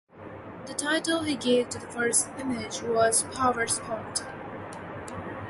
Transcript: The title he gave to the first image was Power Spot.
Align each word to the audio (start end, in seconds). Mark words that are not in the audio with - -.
The 0.65 0.73
title 0.73 1.21
he 1.21 1.35
gave 1.35 1.69
to 1.69 1.77
the 1.77 1.85
first 1.85 2.27
image 2.39 2.81
was 2.81 3.21
Power 3.31 3.67
Spot. 3.67 4.25